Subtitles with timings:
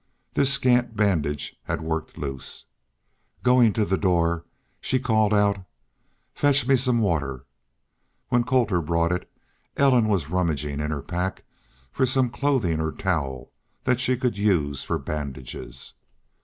[0.33, 2.65] This scant bandage had worked loose.
[3.43, 4.45] Going to the door,
[4.79, 5.63] she called out:
[6.33, 7.45] "Fetch me some water."
[8.29, 9.29] When Colter brought it,
[9.77, 11.43] Ellen was rummaging in her pack
[11.91, 13.51] for some clothing or towel
[13.83, 15.93] that she could use for bandages.